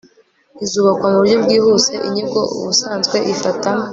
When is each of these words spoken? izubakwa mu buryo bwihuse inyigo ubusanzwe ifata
izubakwa 0.65 1.05
mu 1.11 1.17
buryo 1.21 1.37
bwihuse 1.43 1.91
inyigo 2.07 2.41
ubusanzwe 2.57 3.17
ifata 3.33 3.69